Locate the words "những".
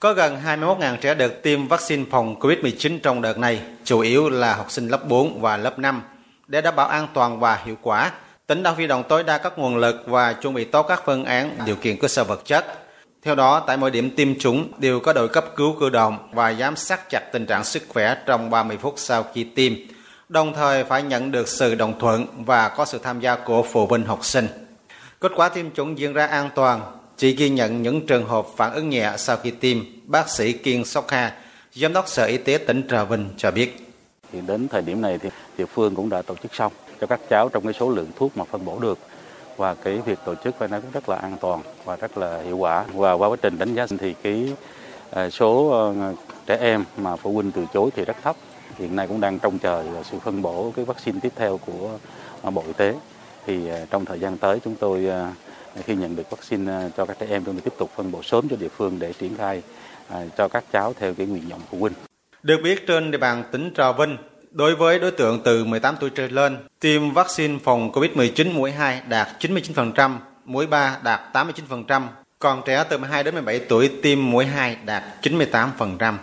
27.82-28.06